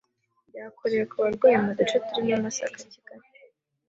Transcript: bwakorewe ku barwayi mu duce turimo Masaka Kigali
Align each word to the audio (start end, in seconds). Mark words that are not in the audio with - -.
bwakorewe 0.47 1.03
ku 1.09 1.15
barwayi 1.23 1.57
mu 1.65 1.71
duce 1.77 1.95
turimo 2.07 2.35
Masaka 2.43 2.79
Kigali 2.91 3.25